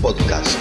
podcast, 0.00 0.58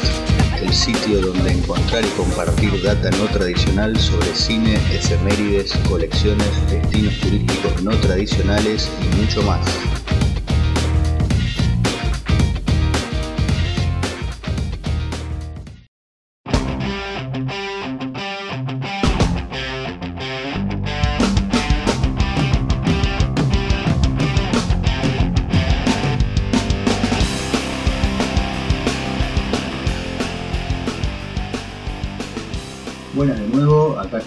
el 0.62 0.74
sitio 0.74 1.22
donde 1.22 1.52
encontrar 1.52 2.04
y 2.04 2.10
compartir 2.10 2.82
data 2.82 3.12
no 3.12 3.26
tradicional 3.26 3.98
sobre 3.98 4.34
cine, 4.34 4.76
efemérides, 4.94 5.74
colecciones, 5.88 6.48
destinos 6.70 7.20
turísticos 7.20 7.84
no 7.84 7.92
tradicionales 7.98 8.90
y 9.02 9.16
mucho 9.18 9.44
más. 9.44 9.97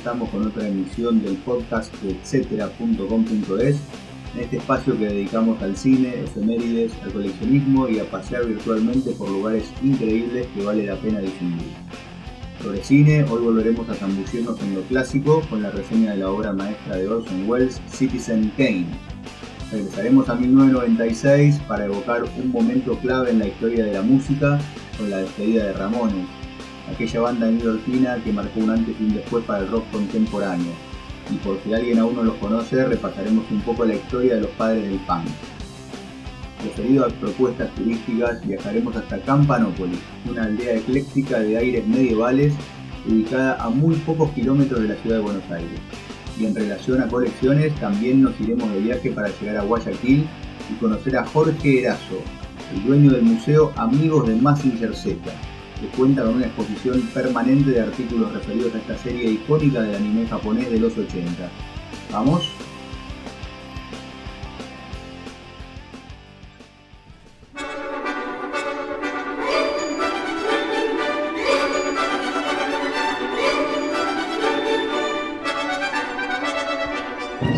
Estamos 0.01 0.31
con 0.31 0.47
otra 0.47 0.67
emisión 0.67 1.23
del 1.23 1.37
podcast 1.37 1.95
de 2.01 2.13
etcétera.com.es, 2.13 3.77
en 4.35 4.41
este 4.41 4.57
espacio 4.57 4.97
que 4.97 5.05
dedicamos 5.05 5.61
al 5.61 5.77
cine, 5.77 6.23
efemérides, 6.25 6.93
al 7.03 7.13
coleccionismo 7.13 7.87
y 7.87 7.99
a 7.99 8.11
pasear 8.11 8.47
virtualmente 8.47 9.11
por 9.11 9.29
lugares 9.29 9.65
increíbles 9.83 10.47
que 10.55 10.65
vale 10.65 10.87
la 10.87 10.97
pena 10.97 11.21
distinguir. 11.21 11.69
Sobre 12.63 12.83
cine, 12.83 13.25
hoy 13.25 13.43
volveremos 13.43 13.87
a 13.91 13.95
zambullirnos 13.95 14.59
en 14.63 14.75
lo 14.75 14.81
clásico 14.85 15.43
con 15.51 15.63
la 15.63 15.71
reseña 15.71 16.13
de 16.13 16.17
la 16.17 16.31
obra 16.31 16.55
maestra 16.55 16.97
de 16.97 17.07
Orson 17.07 17.47
Welles, 17.47 17.79
Citizen 17.91 18.51
Kane. 18.57 18.87
Regresaremos 19.71 20.31
a 20.31 20.35
1996 20.35 21.61
para 21.69 21.85
evocar 21.85 22.23
un 22.43 22.51
momento 22.51 22.97
clave 23.01 23.33
en 23.33 23.41
la 23.41 23.49
historia 23.49 23.85
de 23.85 23.93
la 23.93 24.01
música 24.01 24.59
con 24.97 25.11
la 25.11 25.19
despedida 25.19 25.67
de 25.67 25.73
Ramones, 25.75 26.27
aquella 26.93 27.21
banda 27.21 27.51
neoyorquina 27.51 28.17
que 28.23 28.33
marcó 28.33 28.61
un 28.61 28.71
antes 28.71 28.95
y 29.01 29.05
un 29.05 29.15
después 29.15 29.45
para 29.45 29.61
el 29.61 29.69
rock 29.71 29.85
contemporáneo. 29.91 30.73
Y 31.31 31.35
por 31.37 31.59
si 31.63 31.73
alguien 31.73 31.99
aún 31.99 32.17
no 32.17 32.25
los 32.25 32.35
conoce, 32.37 32.85
repasaremos 32.85 33.45
un 33.51 33.61
poco 33.61 33.85
la 33.85 33.95
historia 33.95 34.35
de 34.35 34.43
los 34.43 34.51
padres 34.51 34.83
del 34.83 34.99
punk. 35.01 35.27
Referido 36.65 37.07
a 37.07 37.09
propuestas 37.09 37.75
turísticas, 37.75 38.47
viajaremos 38.47 38.95
hasta 38.97 39.19
Campanópolis, 39.21 40.01
una 40.29 40.45
aldea 40.45 40.77
ecléctica 40.77 41.39
de 41.39 41.57
aires 41.57 41.87
medievales 41.87 42.53
ubicada 43.09 43.57
a 43.63 43.71
muy 43.71 43.95
pocos 43.97 44.31
kilómetros 44.33 44.83
de 44.83 44.89
la 44.89 44.97
ciudad 44.97 45.17
de 45.17 45.23
Buenos 45.23 45.51
Aires. 45.51 45.81
Y 46.39 46.47
en 46.47 46.55
relación 46.55 47.01
a 47.03 47.09
colecciones, 47.09 47.75
también 47.77 48.23
nos 48.23 48.39
iremos 48.41 48.71
de 48.73 48.81
viaje 48.81 49.11
para 49.11 49.29
llegar 49.29 49.57
a 49.59 49.63
Guayaquil 49.63 50.27
y 50.71 50.75
conocer 50.75 51.17
a 51.17 51.25
Jorge 51.27 51.81
Erazo, 51.81 52.21
el 52.75 52.85
dueño 52.85 53.11
del 53.13 53.23
museo 53.23 53.73
Amigos 53.77 54.29
de 54.29 54.37
Massinger 54.37 54.95
Z, 54.95 55.17
que 55.81 55.87
cuenta 55.89 56.23
con 56.23 56.35
una 56.37 56.47
exposición 56.47 57.01
permanente 57.15 57.71
de 57.71 57.81
artículos 57.81 58.33
referidos 58.35 58.75
a 58.75 58.79
esta 58.79 58.99
serie 58.99 59.31
icónica 59.31 59.81
del 59.81 59.97
anime 59.97 60.27
japonés 60.27 60.71
de 60.71 60.79
los 60.79 60.97
80. 60.97 61.49
¿Vamos? 62.13 62.49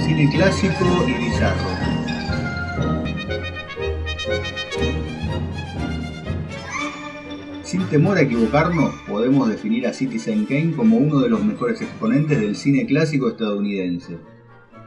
Cine 0.04 0.30
clásico 0.30 1.04
y 1.08 1.12
bizarro. 1.12 1.71
Temor 7.92 8.16
a 8.16 8.22
equivocarnos, 8.22 8.94
podemos 9.06 9.50
definir 9.50 9.86
a 9.86 9.92
Citizen 9.92 10.46
Kane 10.46 10.72
como 10.74 10.96
uno 10.96 11.20
de 11.20 11.28
los 11.28 11.44
mejores 11.44 11.82
exponentes 11.82 12.40
del 12.40 12.56
cine 12.56 12.86
clásico 12.86 13.28
estadounidense. 13.28 14.16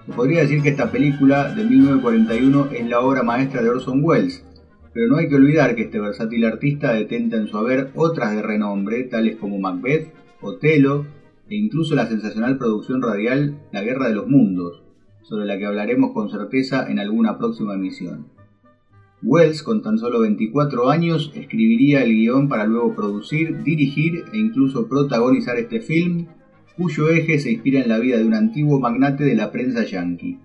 Se 0.07 0.11
podría 0.11 0.39
decir 0.39 0.63
que 0.63 0.69
esta 0.69 0.89
película 0.89 1.53
de 1.53 1.65
1941 1.65 2.69
es 2.71 2.89
la 2.89 3.01
obra 3.01 3.21
maestra 3.21 3.61
de 3.61 3.69
Orson 3.69 3.99
Welles, 4.03 4.43
pero 4.91 5.05
no 5.05 5.17
hay 5.17 5.29
que 5.29 5.35
olvidar 5.35 5.75
que 5.75 5.83
este 5.83 5.99
versátil 5.99 6.45
artista 6.45 6.93
detenta 6.93 7.37
en 7.37 7.45
su 7.45 7.55
haber 7.59 7.91
otras 7.93 8.35
de 8.35 8.41
renombre, 8.41 9.03
tales 9.03 9.35
como 9.35 9.59
Macbeth, 9.59 10.11
Otelo 10.41 11.05
e 11.47 11.57
incluso 11.57 11.93
la 11.93 12.07
sensacional 12.07 12.57
producción 12.57 13.03
radial 13.03 13.59
La 13.71 13.83
Guerra 13.83 14.07
de 14.07 14.15
los 14.15 14.27
Mundos, 14.27 14.81
sobre 15.21 15.45
la 15.45 15.59
que 15.59 15.67
hablaremos 15.67 16.11
con 16.11 16.31
certeza 16.31 16.89
en 16.89 16.97
alguna 16.97 17.37
próxima 17.37 17.75
emisión. 17.75 18.34
Wells, 19.27 19.63
con 19.63 19.81
tan 19.81 19.97
solo 19.97 20.19
24 20.19 20.87
años, 20.91 21.31
escribiría 21.33 22.03
el 22.03 22.13
guion 22.13 22.47
para 22.47 22.65
luego 22.65 22.93
producir, 22.93 23.63
dirigir 23.63 24.23
e 24.31 24.37
incluso 24.37 24.87
protagonizar 24.87 25.57
este 25.57 25.81
film, 25.81 26.27
cuyo 26.77 27.09
eje 27.09 27.39
se 27.39 27.51
inspira 27.51 27.81
en 27.81 27.89
la 27.89 27.97
vida 27.97 28.17
de 28.17 28.25
un 28.25 28.35
antiguo 28.35 28.79
magnate 28.79 29.23
de 29.23 29.33
la 29.33 29.51
prensa 29.51 29.83
yankee. 29.83 30.37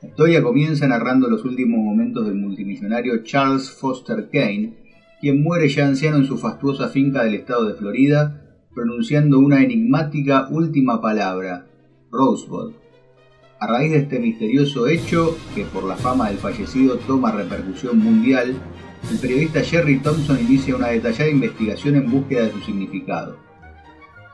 La 0.00 0.08
historia 0.08 0.42
comienza 0.42 0.88
narrando 0.88 1.28
los 1.28 1.44
últimos 1.44 1.84
momentos 1.84 2.24
del 2.24 2.36
multimillonario 2.36 3.22
Charles 3.24 3.70
Foster 3.70 4.30
Kane, 4.32 4.72
quien 5.20 5.42
muere 5.42 5.68
ya 5.68 5.86
anciano 5.86 6.16
en 6.16 6.24
su 6.24 6.38
fastuosa 6.38 6.88
finca 6.88 7.24
del 7.24 7.34
estado 7.34 7.66
de 7.68 7.74
Florida, 7.74 8.42
pronunciando 8.74 9.38
una 9.38 9.62
enigmática 9.62 10.48
última 10.50 11.02
palabra, 11.02 11.66
Rosebud, 12.10 12.72
a 13.60 13.66
raíz 13.66 13.90
de 13.90 13.98
este 13.98 14.20
misterioso 14.20 14.86
hecho, 14.86 15.36
que 15.54 15.64
por 15.64 15.84
la 15.84 15.96
fama 15.96 16.28
del 16.28 16.38
fallecido 16.38 16.96
toma 16.98 17.32
repercusión 17.32 17.98
mundial, 17.98 18.54
el 19.10 19.18
periodista 19.18 19.62
Jerry 19.62 19.98
Thompson 19.98 20.38
inicia 20.40 20.76
una 20.76 20.88
detallada 20.88 21.30
investigación 21.30 21.96
en 21.96 22.10
búsqueda 22.10 22.44
de 22.44 22.52
su 22.52 22.60
significado. 22.60 23.36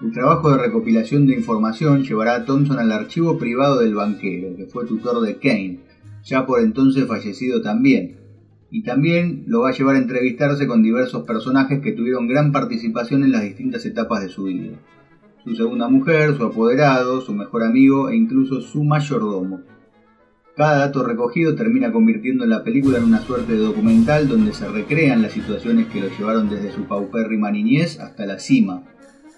El 0.03 0.13
trabajo 0.13 0.51
de 0.51 0.59
recopilación 0.59 1.27
de 1.27 1.37
información 1.37 2.03
llevará 2.03 2.34
a 2.34 2.45
Thompson 2.45 2.79
al 2.79 2.93
archivo 2.93 3.39
privado 3.39 3.81
del 3.81 3.95
banquero, 3.95 4.57
que 4.57 4.67
fue 4.67 4.84
tutor 4.84 5.23
de 5.23 5.37
Kane, 5.37 5.79
ya 6.23 6.45
por 6.45 6.61
entonces 6.61 7.07
fallecido 7.07 7.63
también, 7.63 8.19
y 8.71 8.83
también 8.83 9.45
lo 9.47 9.61
va 9.61 9.71
a 9.71 9.73
llevar 9.73 9.97
a 9.97 10.01
entrevistarse 10.01 10.67
con 10.67 10.83
diversos 10.83 11.25
personajes 11.25 11.81
que 11.81 11.93
tuvieron 11.93 12.27
gran 12.27 12.53
participación 12.53 13.23
en 13.23 13.33
las 13.33 13.43
distintas 13.43 13.87
etapas 13.87 14.21
de 14.21 14.29
su 14.29 14.45
vida 14.45 14.77
su 15.44 15.55
segunda 15.55 15.88
mujer, 15.88 16.34
su 16.37 16.44
apoderado, 16.44 17.21
su 17.21 17.34
mejor 17.34 17.62
amigo 17.62 18.09
e 18.09 18.16
incluso 18.16 18.62
su 18.62 18.82
mayordomo. 18.82 19.60
Cada 20.56 20.78
dato 20.78 21.05
recogido 21.05 21.55
termina 21.55 21.93
convirtiendo 21.93 22.47
la 22.47 22.65
película 22.65 22.99
en 22.99 23.05
una 23.05 23.21
suerte 23.21 23.53
de 23.53 23.59
documental 23.59 24.28
donde 24.28 24.53
se 24.53 24.69
recrean 24.69 25.21
las 25.21 25.33
situaciones 25.33 25.88
que 25.88 26.00
lo 26.00 26.09
llevaron 26.09 26.49
desde 26.49 26.72
su 26.72 26.84
paupérrima 26.84 27.50
niñez 27.50 28.00
hasta 28.00 28.25
la 28.25 28.38
cima, 28.38 28.84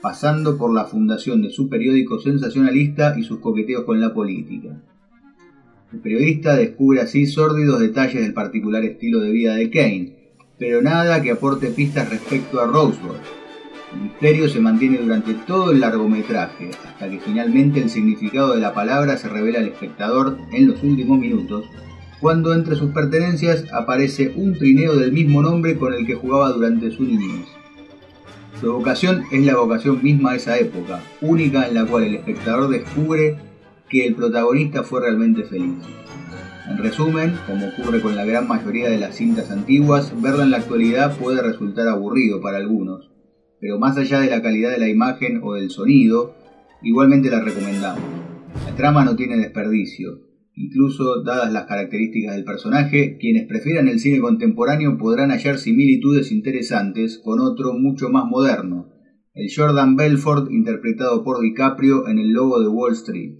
pasando 0.02 0.58
por 0.58 0.72
la 0.72 0.84
fundación 0.84 1.42
de 1.42 1.50
su 1.50 1.68
periódico 1.68 2.20
sensacionalista 2.20 3.18
y 3.18 3.24
sus 3.24 3.40
coqueteos 3.40 3.84
con 3.84 3.98
la 4.00 4.14
política. 4.14 4.80
El 5.92 6.00
periodista 6.00 6.54
descubre 6.54 7.00
así 7.00 7.26
sórdidos 7.26 7.80
detalles 7.80 8.22
del 8.22 8.34
particular 8.34 8.84
estilo 8.84 9.20
de 9.20 9.30
vida 9.30 9.54
de 9.54 9.70
Kane, 9.70 10.16
pero 10.58 10.82
nada 10.82 11.22
que 11.22 11.30
aporte 11.30 11.68
pistas 11.68 12.10
respecto 12.10 12.60
a 12.60 12.66
Rosebud, 12.66 13.16
el 13.92 14.00
misterio 14.00 14.48
se 14.48 14.60
mantiene 14.60 14.98
durante 14.98 15.34
todo 15.34 15.70
el 15.70 15.80
largometraje, 15.80 16.70
hasta 16.86 17.08
que 17.08 17.20
finalmente 17.20 17.80
el 17.80 17.90
significado 17.90 18.54
de 18.54 18.60
la 18.60 18.74
palabra 18.74 19.16
se 19.16 19.28
revela 19.28 19.60
al 19.60 19.68
espectador 19.68 20.38
en 20.52 20.68
los 20.68 20.82
últimos 20.82 21.18
minutos, 21.18 21.66
cuando 22.20 22.54
entre 22.54 22.76
sus 22.76 22.92
pertenencias 22.92 23.64
aparece 23.72 24.32
un 24.34 24.58
trineo 24.58 24.96
del 24.96 25.12
mismo 25.12 25.42
nombre 25.42 25.76
con 25.76 25.94
el 25.94 26.06
que 26.06 26.14
jugaba 26.14 26.50
durante 26.50 26.90
su 26.90 27.04
niñez. 27.04 27.46
Su 28.60 28.72
vocación 28.72 29.24
es 29.30 29.44
la 29.44 29.56
vocación 29.56 30.02
misma 30.02 30.32
de 30.32 30.38
esa 30.38 30.58
época, 30.58 31.00
única 31.20 31.68
en 31.68 31.74
la 31.74 31.84
cual 31.84 32.04
el 32.04 32.14
espectador 32.14 32.70
descubre 32.70 33.36
que 33.88 34.06
el 34.06 34.14
protagonista 34.14 34.82
fue 34.82 35.02
realmente 35.02 35.44
feliz. 35.44 35.76
En 36.68 36.78
resumen, 36.78 37.38
como 37.46 37.68
ocurre 37.68 38.00
con 38.00 38.16
la 38.16 38.24
gran 38.24 38.48
mayoría 38.48 38.88
de 38.88 38.98
las 38.98 39.14
cintas 39.14 39.50
antiguas, 39.50 40.12
verla 40.20 40.42
en 40.42 40.50
la 40.50 40.56
actualidad 40.56 41.16
puede 41.16 41.40
resultar 41.42 41.86
aburrido 41.86 42.40
para 42.40 42.56
algunos, 42.56 43.10
pero 43.60 43.78
más 43.78 43.96
allá 43.96 44.20
de 44.20 44.30
la 44.30 44.42
calidad 44.42 44.70
de 44.70 44.78
la 44.78 44.88
imagen 44.88 45.40
o 45.42 45.54
del 45.54 45.70
sonido, 45.70 46.34
igualmente 46.82 47.30
la 47.30 47.40
recomendamos. 47.40 48.02
La 48.66 48.74
trama 48.74 49.04
no 49.04 49.16
tiene 49.16 49.36
desperdicio, 49.36 50.20
incluso 50.54 51.22
dadas 51.22 51.52
las 51.52 51.66
características 51.66 52.34
del 52.34 52.44
personaje, 52.44 53.18
quienes 53.18 53.46
prefieran 53.46 53.88
el 53.88 54.00
cine 54.00 54.20
contemporáneo 54.20 54.96
podrán 54.98 55.30
hallar 55.30 55.58
similitudes 55.58 56.32
interesantes 56.32 57.18
con 57.22 57.40
otro 57.40 57.74
mucho 57.74 58.08
más 58.08 58.24
moderno, 58.24 58.92
el 59.34 59.50
Jordan 59.54 59.96
Belfort 59.96 60.50
interpretado 60.50 61.22
por 61.22 61.42
DiCaprio 61.42 62.08
en 62.08 62.18
El 62.18 62.32
Lobo 62.32 62.58
de 62.58 62.68
Wall 62.68 62.94
Street. 62.94 63.36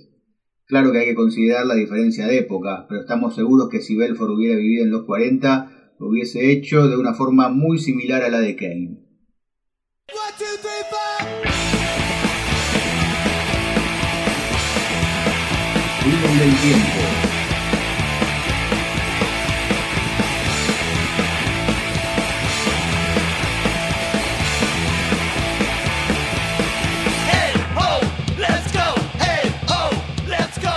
Claro 0.66 0.92
que 0.92 0.98
hay 0.98 1.06
que 1.06 1.14
considerar 1.14 1.64
la 1.64 1.74
diferencia 1.74 2.26
de 2.26 2.38
época, 2.38 2.86
pero 2.88 3.00
estamos 3.00 3.34
seguros 3.34 3.70
que 3.70 3.80
si 3.80 3.96
Belfort 3.96 4.32
hubiera 4.32 4.56
vivido 4.56 4.84
en 4.84 4.90
los 4.90 5.04
40, 5.04 5.94
lo 5.98 6.08
hubiese 6.08 6.50
hecho 6.50 6.88
de 6.88 6.98
una 6.98 7.14
forma 7.14 7.48
muy 7.48 7.78
similar 7.78 8.22
a 8.22 8.28
la 8.28 8.40
de 8.40 8.56
Kane. 8.56 9.05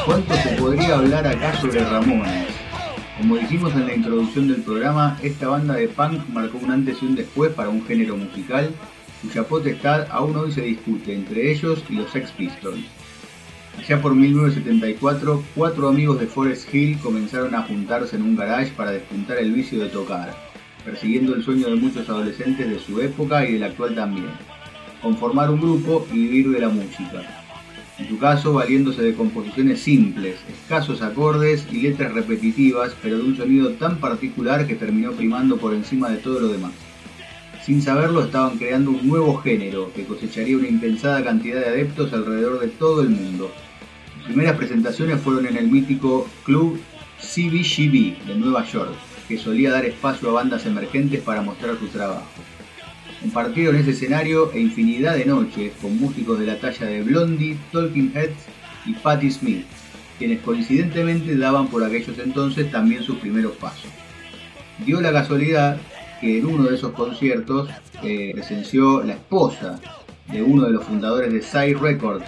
¿Cuánto 0.06 0.34
se 0.34 0.50
podría 0.54 0.96
hablar 0.96 1.28
acá 1.28 1.56
sobre 1.62 1.84
Ramones? 1.84 2.48
Como 3.20 3.36
dijimos 3.36 3.74
en 3.74 3.86
la 3.86 3.94
introducción 3.94 4.48
del 4.48 4.64
programa, 4.64 5.20
esta 5.22 5.50
banda 5.50 5.76
de 5.76 5.88
punk 5.88 6.28
marcó 6.30 6.58
un 6.58 6.72
antes 6.72 6.98
y 7.04 7.06
un 7.06 7.16
después 7.16 7.52
para 7.54 7.70
un 7.70 7.86
género 7.86 8.18
musical 8.18 8.74
cuya 9.22 9.44
potestad 9.44 10.08
aún 10.12 10.36
hoy 10.36 10.52
se 10.52 10.62
discute 10.62 11.14
entre 11.14 11.52
ellos 11.52 11.84
y 11.90 11.96
los 11.96 12.10
Sex 12.12 12.32
Pistols. 12.32 12.86
Ya 13.88 14.02
por 14.02 14.14
1974, 14.14 15.44
cuatro 15.56 15.88
amigos 15.88 16.20
de 16.20 16.28
Forest 16.28 16.74
Hill 16.74 16.98
comenzaron 17.00 17.56
a 17.56 17.64
juntarse 17.64 18.16
en 18.16 18.24
un 18.24 18.36
garage 18.36 18.72
para 18.74 18.92
despuntar 18.92 19.38
el 19.38 19.54
vicio 19.54 19.80
de 19.80 19.90
tocar, 19.90 20.36
persiguiendo 20.84 21.34
el 21.34 21.44
sueño 21.44 21.68
de 21.68 21.76
muchos 21.76 22.10
adolescentes 22.10 22.70
de 22.70 22.80
su 22.80 23.00
época 23.02 23.48
y 23.48 23.54
del 23.54 23.64
actual 23.64 23.96
también, 23.96 24.32
conformar 25.02 25.50
un 25.50 25.62
grupo 25.62 26.06
y 26.12 26.18
vivir 26.18 26.50
de 26.52 26.60
la 26.60 26.70
música. 26.70 27.40
En 27.98 28.08
su 28.08 28.18
caso, 28.18 28.54
valiéndose 28.54 29.02
de 29.02 29.14
composiciones 29.14 29.82
simples, 29.82 30.38
escasos 30.48 31.02
acordes 31.02 31.66
y 31.72 31.82
letras 31.82 32.14
repetitivas, 32.14 32.96
pero 33.02 33.18
de 33.18 33.24
un 33.24 33.38
sonido 33.38 33.72
tan 33.72 33.98
particular 33.98 34.68
que 34.68 34.76
terminó 34.76 35.12
primando 35.12 35.58
por 35.58 35.74
encima 35.74 36.10
de 36.10 36.18
todo 36.18 36.40
lo 36.40 36.48
demás. 36.48 36.72
Sin 37.70 37.84
saberlo, 37.84 38.24
estaban 38.24 38.58
creando 38.58 38.90
un 38.90 39.08
nuevo 39.08 39.38
género 39.38 39.94
que 39.94 40.04
cosecharía 40.04 40.58
una 40.58 40.68
impensada 40.68 41.24
cantidad 41.24 41.60
de 41.60 41.68
adeptos 41.68 42.12
alrededor 42.14 42.60
de 42.60 42.70
todo 42.70 43.04
el 43.04 43.10
mundo. 43.10 43.52
Sus 44.16 44.24
primeras 44.24 44.58
presentaciones 44.58 45.22
fueron 45.22 45.46
en 45.46 45.56
el 45.56 45.68
mítico 45.68 46.28
club 46.46 46.82
CBGB 47.22 48.26
de 48.26 48.36
Nueva 48.40 48.66
York, 48.66 48.96
que 49.28 49.38
solía 49.38 49.70
dar 49.70 49.86
espacio 49.86 50.32
a 50.32 50.34
bandas 50.34 50.66
emergentes 50.66 51.22
para 51.22 51.44
mostrar 51.44 51.78
su 51.78 51.90
trabajo. 51.90 52.26
Compartieron 53.22 53.76
ese 53.76 53.92
escenario 53.92 54.52
e 54.52 54.60
infinidad 54.60 55.16
de 55.16 55.26
noches 55.26 55.72
con 55.80 55.96
músicos 55.96 56.40
de 56.40 56.48
la 56.48 56.60
talla 56.60 56.88
de 56.88 57.04
Blondie, 57.04 57.56
Talking 57.72 58.14
Heads 58.16 58.48
y 58.88 58.94
Patti 58.94 59.30
Smith, 59.30 59.68
quienes 60.18 60.40
coincidentemente 60.40 61.38
daban 61.38 61.68
por 61.68 61.84
aquellos 61.84 62.18
entonces 62.18 62.72
también 62.72 63.04
sus 63.04 63.18
primeros 63.20 63.52
pasos. 63.58 63.92
Dio 64.84 65.00
la 65.02 65.12
casualidad 65.12 65.80
que 66.20 66.40
en 66.40 66.46
uno 66.46 66.64
de 66.70 66.76
esos 66.76 66.92
conciertos 66.92 67.70
eh, 68.04 68.32
presenció 68.34 69.04
la 69.04 69.14
esposa 69.14 69.80
de 70.32 70.44
uno 70.44 70.66
de 70.66 70.72
los 70.72 70.84
fundadores 70.84 71.32
de 71.34 71.42
Side 71.42 71.76
Records 71.76 72.26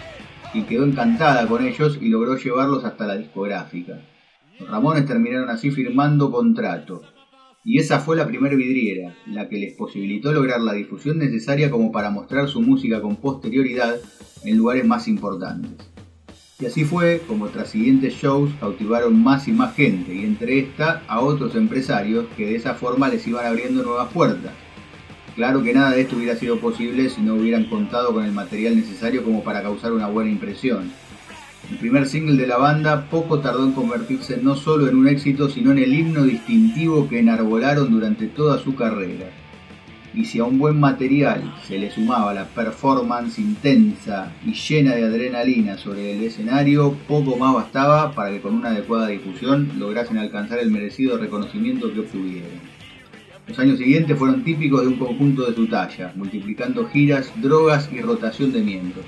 y 0.53 0.63
quedó 0.63 0.85
encantada 0.85 1.47
con 1.47 1.65
ellos 1.65 1.97
y 2.01 2.09
logró 2.09 2.37
llevarlos 2.37 2.83
hasta 2.83 3.05
la 3.05 3.17
discográfica. 3.17 4.01
Los 4.59 4.69
Ramones 4.69 5.05
terminaron 5.05 5.49
así 5.49 5.71
firmando 5.71 6.31
contrato. 6.31 7.01
Y 7.63 7.77
esa 7.77 7.99
fue 7.99 8.15
la 8.15 8.25
primera 8.25 8.55
vidriera, 8.55 9.15
la 9.27 9.47
que 9.47 9.57
les 9.57 9.73
posibilitó 9.73 10.31
lograr 10.31 10.61
la 10.61 10.73
difusión 10.73 11.19
necesaria 11.19 11.69
como 11.69 11.91
para 11.91 12.09
mostrar 12.09 12.47
su 12.47 12.59
música 12.59 13.01
con 13.01 13.17
posterioridad 13.17 13.97
en 14.43 14.57
lugares 14.57 14.85
más 14.85 15.07
importantes. 15.07 15.90
Y 16.61 16.67
así 16.67 16.85
fue 16.85 17.23
como 17.27 17.47
tras 17.47 17.71
siguientes 17.71 18.13
shows 18.13 18.51
cautivaron 18.59 19.21
más 19.21 19.47
y 19.47 19.51
más 19.51 19.75
gente, 19.75 20.13
y 20.13 20.23
entre 20.23 20.59
esta 20.59 21.01
a 21.07 21.19
otros 21.19 21.55
empresarios 21.55 22.27
que 22.37 22.45
de 22.45 22.55
esa 22.55 22.75
forma 22.75 23.09
les 23.09 23.25
iban 23.25 23.47
abriendo 23.47 23.81
nuevas 23.81 24.13
puertas. 24.13 24.53
Claro 25.35 25.63
que 25.63 25.73
nada 25.73 25.89
de 25.89 26.01
esto 26.01 26.17
hubiera 26.17 26.35
sido 26.35 26.59
posible 26.59 27.09
si 27.09 27.21
no 27.21 27.33
hubieran 27.33 27.65
contado 27.65 28.13
con 28.13 28.25
el 28.25 28.31
material 28.31 28.75
necesario 28.75 29.23
como 29.23 29.43
para 29.43 29.63
causar 29.63 29.91
una 29.91 30.05
buena 30.05 30.29
impresión. 30.29 30.91
El 31.71 31.77
primer 31.77 32.07
single 32.07 32.37
de 32.37 32.45
la 32.45 32.57
banda 32.57 33.07
poco 33.09 33.39
tardó 33.39 33.65
en 33.65 33.71
convertirse 33.71 34.37
no 34.37 34.55
solo 34.55 34.87
en 34.87 34.97
un 34.97 35.07
éxito, 35.07 35.49
sino 35.49 35.71
en 35.71 35.79
el 35.79 35.93
himno 35.93 36.23
distintivo 36.25 37.09
que 37.09 37.19
enarbolaron 37.19 37.89
durante 37.89 38.27
toda 38.27 38.59
su 38.59 38.75
carrera 38.75 39.31
y 40.13 40.25
si 40.25 40.39
a 40.39 40.43
un 40.43 40.59
buen 40.59 40.79
material 40.79 41.53
se 41.65 41.77
le 41.77 41.89
sumaba 41.89 42.33
la 42.33 42.45
performance 42.45 43.39
intensa 43.39 44.31
y 44.45 44.53
llena 44.53 44.95
de 44.95 45.05
adrenalina 45.05 45.77
sobre 45.77 46.13
el 46.13 46.23
escenario, 46.23 46.93
poco 47.07 47.37
más 47.37 47.53
bastaba 47.53 48.13
para 48.13 48.31
que 48.31 48.41
con 48.41 48.55
una 48.55 48.69
adecuada 48.69 49.07
difusión 49.07 49.71
lograsen 49.79 50.17
alcanzar 50.17 50.59
el 50.59 50.71
merecido 50.71 51.17
reconocimiento 51.17 51.93
que 51.93 52.01
obtuvieron. 52.01 52.71
Los 53.47 53.57
años 53.59 53.79
siguientes 53.79 54.17
fueron 54.17 54.43
típicos 54.43 54.81
de 54.81 54.87
un 54.87 54.97
conjunto 54.97 55.45
de 55.49 55.55
su 55.55 55.67
talla, 55.67 56.11
multiplicando 56.15 56.87
giras, 56.87 57.31
drogas 57.41 57.89
y 57.91 58.01
rotación 58.01 58.51
de 58.51 58.61
miembros. 58.61 59.05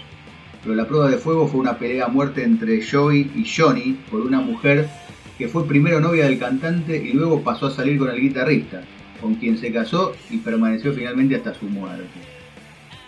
Pero 0.63 0.75
la 0.75 0.87
prueba 0.87 1.09
de 1.09 1.17
fuego 1.17 1.47
fue 1.47 1.59
una 1.59 1.77
pelea 1.77 2.05
a 2.05 2.09
muerte 2.09 2.43
entre 2.43 2.81
Joey 2.81 3.29
y 3.35 3.45
Johnny 3.45 3.97
por 4.09 4.21
una 4.21 4.39
mujer 4.39 4.89
que 5.37 5.47
fue 5.47 5.67
primero 5.67 5.99
novia 5.99 6.25
del 6.25 6.39
cantante 6.39 6.95
y 6.95 7.13
luego 7.13 7.41
pasó 7.41 7.67
a 7.67 7.71
salir 7.71 7.97
con 7.97 8.09
el 8.09 8.21
guitarrista, 8.21 8.83
con 9.21 9.35
quien 9.35 9.57
se 9.57 9.71
casó 9.71 10.13
y 10.29 10.37
permaneció 10.37 10.93
finalmente 10.93 11.35
hasta 11.35 11.53
su 11.53 11.65
muerte. 11.65 12.33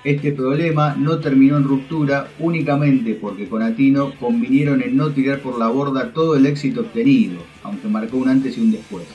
Este 0.03 0.31
problema 0.31 0.95
no 0.95 1.17
terminó 1.17 1.57
en 1.57 1.63
ruptura 1.63 2.27
únicamente 2.37 3.15
porque 3.15 3.47
con 3.47 3.63
Atino 3.63 4.13
convinieron 4.19 4.83
en 4.83 4.95
no 4.95 5.09
tirar 5.09 5.39
por 5.39 5.57
la 5.57 5.67
borda 5.67 6.13
todo 6.13 6.35
el 6.35 6.45
éxito 6.45 6.81
obtenido, 6.81 7.39
aunque 7.63 7.87
marcó 7.87 8.17
un 8.17 8.29
antes 8.29 8.55
y 8.55 8.61
un 8.61 8.71
después. 8.71 9.05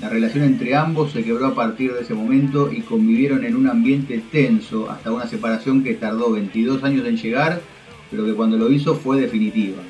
La 0.00 0.08
relación 0.08 0.44
entre 0.44 0.74
ambos 0.74 1.12
se 1.12 1.22
quebró 1.22 1.48
a 1.48 1.54
partir 1.54 1.92
de 1.92 2.00
ese 2.00 2.14
momento 2.14 2.72
y 2.72 2.80
convivieron 2.80 3.44
en 3.44 3.54
un 3.54 3.68
ambiente 3.68 4.22
tenso 4.32 4.90
hasta 4.90 5.12
una 5.12 5.26
separación 5.26 5.84
que 5.84 5.92
tardó 5.92 6.32
22 6.32 6.82
años 6.84 7.06
en 7.06 7.18
llegar, 7.18 7.60
pero 8.10 8.24
que 8.24 8.32
cuando 8.32 8.56
lo 8.56 8.72
hizo 8.72 8.94
fue 8.94 9.20
definitiva. 9.20 9.82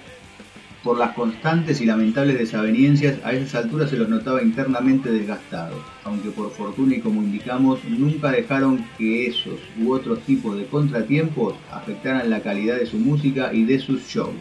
Por 0.82 0.96
las 0.96 1.14
constantes 1.14 1.82
y 1.82 1.84
lamentables 1.84 2.38
desavenencias, 2.38 3.18
a 3.22 3.34
esas 3.34 3.64
alturas 3.64 3.90
se 3.90 3.98
los 3.98 4.08
notaba 4.08 4.42
internamente 4.42 5.10
desgastados, 5.10 5.78
aunque 6.04 6.30
por 6.30 6.50
fortuna 6.52 6.96
y 6.96 7.00
como 7.00 7.22
indicamos, 7.22 7.84
nunca 7.84 8.30
dejaron 8.30 8.86
que 8.96 9.26
esos 9.26 9.60
u 9.78 9.92
otros 9.92 10.20
tipos 10.20 10.56
de 10.56 10.64
contratiempos 10.64 11.54
afectaran 11.70 12.30
la 12.30 12.40
calidad 12.40 12.76
de 12.76 12.86
su 12.86 12.96
música 12.96 13.52
y 13.52 13.64
de 13.64 13.78
sus 13.78 14.06
shows. 14.06 14.34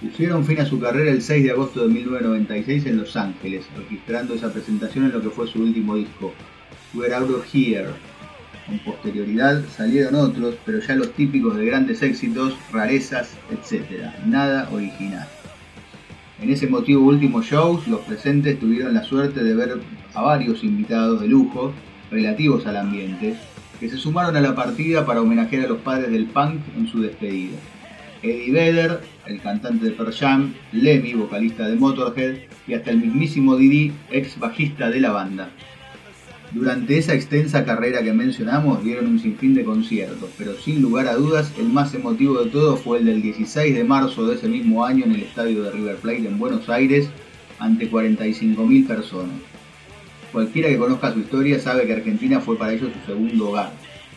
Pusieron 0.00 0.44
fin 0.44 0.60
a 0.60 0.66
su 0.66 0.78
carrera 0.78 1.10
el 1.10 1.20
6 1.20 1.42
de 1.42 1.50
agosto 1.50 1.80
de 1.80 1.94
1996 1.94 2.86
en 2.86 2.98
Los 2.98 3.16
Ángeles, 3.16 3.66
registrando 3.76 4.34
esa 4.34 4.52
presentación 4.52 5.06
en 5.06 5.12
lo 5.12 5.20
que 5.20 5.30
fue 5.30 5.48
su 5.48 5.60
último 5.60 5.96
disco, 5.96 6.32
We're 6.94 7.12
Out 7.12 7.30
of 7.30 7.46
Here. 7.52 7.88
Con 8.66 8.78
posterioridad 8.80 9.64
salieron 9.76 10.14
otros, 10.14 10.54
pero 10.64 10.78
ya 10.78 10.94
los 10.94 11.12
típicos 11.14 11.56
de 11.56 11.66
grandes 11.66 12.02
éxitos, 12.02 12.54
rarezas, 12.72 13.30
etc. 13.50 14.10
Nada 14.26 14.68
original. 14.70 15.26
En 16.40 16.50
ese 16.50 16.66
motivo 16.66 17.06
último 17.06 17.40
shows, 17.40 17.88
los 17.88 18.00
presentes 18.00 18.58
tuvieron 18.60 18.92
la 18.92 19.04
suerte 19.04 19.42
de 19.42 19.54
ver 19.54 19.80
a 20.12 20.20
varios 20.20 20.62
invitados 20.64 21.20
de 21.22 21.28
lujo 21.28 21.72
relativos 22.10 22.66
al 22.66 22.76
ambiente, 22.76 23.36
que 23.80 23.88
se 23.88 23.96
sumaron 23.96 24.36
a 24.36 24.40
la 24.42 24.54
partida 24.54 25.06
para 25.06 25.22
homenajear 25.22 25.64
a 25.64 25.68
los 25.68 25.80
padres 25.80 26.10
del 26.10 26.26
punk 26.26 26.60
en 26.76 26.88
su 26.88 27.00
despedida. 27.00 27.56
Eddie 28.22 28.52
Vedder, 28.52 29.00
el 29.26 29.40
cantante 29.40 29.86
de 29.86 29.92
Pearl 29.92 30.12
Jam, 30.12 30.54
Lemmy, 30.72 31.14
vocalista 31.14 31.68
de 31.68 31.76
Motorhead, 31.76 32.36
y 32.66 32.74
hasta 32.74 32.90
el 32.90 32.98
mismísimo 32.98 33.56
Didi, 33.56 33.92
ex 34.10 34.38
bajista 34.38 34.90
de 34.90 35.00
la 35.00 35.12
banda. 35.12 35.48
Durante 36.56 36.96
esa 36.96 37.12
extensa 37.12 37.66
carrera 37.66 38.02
que 38.02 38.14
mencionamos 38.14 38.82
dieron 38.82 39.08
un 39.08 39.18
sinfín 39.18 39.52
de 39.52 39.62
conciertos, 39.62 40.30
pero 40.38 40.54
sin 40.54 40.80
lugar 40.80 41.06
a 41.06 41.14
dudas 41.14 41.52
el 41.58 41.68
más 41.68 41.92
emotivo 41.92 42.42
de 42.42 42.50
todo 42.50 42.78
fue 42.78 42.96
el 42.96 43.04
del 43.04 43.20
16 43.20 43.74
de 43.74 43.84
marzo 43.84 44.26
de 44.26 44.36
ese 44.36 44.48
mismo 44.48 44.82
año 44.82 45.04
en 45.04 45.12
el 45.12 45.24
estadio 45.24 45.62
de 45.62 45.70
River 45.70 45.96
Plate 45.96 46.26
en 46.26 46.38
Buenos 46.38 46.70
Aires 46.70 47.10
ante 47.58 47.90
45.000 47.90 48.86
personas. 48.86 49.34
Cualquiera 50.32 50.70
que 50.70 50.78
conozca 50.78 51.12
su 51.12 51.18
historia 51.18 51.60
sabe 51.60 51.86
que 51.86 51.92
Argentina 51.92 52.40
fue 52.40 52.56
para 52.56 52.72
ellos 52.72 52.90
su 52.90 53.12
segundo 53.12 53.50
hogar, 53.50 53.72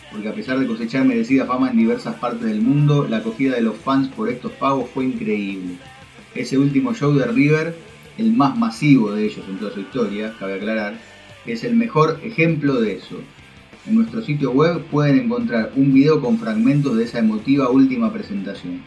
porque 0.09 0.29
a 0.29 0.33
pesar 0.33 0.59
de 0.59 0.67
cosechar 0.67 1.03
merecida 1.03 1.45
fama 1.45 1.69
en 1.71 1.77
diversas 1.77 2.15
partes 2.15 2.47
del 2.47 2.61
mundo, 2.61 3.05
la 3.09 3.17
acogida 3.17 3.55
de 3.55 3.63
los 3.63 3.75
fans 3.75 4.07
por 4.07 4.29
estos 4.29 4.53
pagos 4.53 4.89
fue 4.93 5.03
increíble. 5.03 5.75
Ese 6.33 6.57
último 6.57 6.93
show 6.93 7.13
de 7.13 7.25
River, 7.25 7.75
el 8.17 8.31
más 8.31 8.57
masivo 8.57 9.11
de 9.11 9.25
ellos 9.25 9.43
en 9.49 9.57
toda 9.57 9.73
su 9.73 9.81
historia, 9.81 10.33
cabe 10.39 10.53
aclarar, 10.53 10.93
es 11.45 11.63
el 11.63 11.75
mejor 11.75 12.19
ejemplo 12.23 12.79
de 12.81 12.95
eso. 12.95 13.17
En 13.87 13.95
nuestro 13.95 14.21
sitio 14.21 14.51
web 14.51 14.83
pueden 14.85 15.19
encontrar 15.19 15.71
un 15.75 15.93
video 15.93 16.21
con 16.21 16.37
fragmentos 16.37 16.97
de 16.97 17.05
esa 17.05 17.19
emotiva 17.19 17.69
última 17.69 18.11
presentación. 18.11 18.81